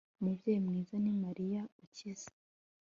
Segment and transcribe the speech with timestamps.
[0.19, 2.29] umubyeyi mwiza ni mariya, ukiza